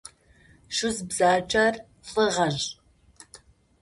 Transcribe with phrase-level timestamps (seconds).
[0.75, 1.75] Шъуз бзаджэр
[2.09, 2.63] лӏы гъэжъ.